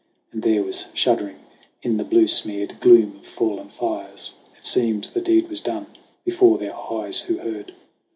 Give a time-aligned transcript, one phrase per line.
[0.31, 1.35] And there was shuddering
[1.83, 4.33] in the blue smeared gloom Of fallen fires.
[4.57, 5.85] It seemed the deed was done
[6.25, 7.71] Before their eyes who heard.